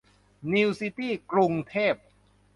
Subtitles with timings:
[0.53, 1.93] นิวซิตี้ กรุงเทพ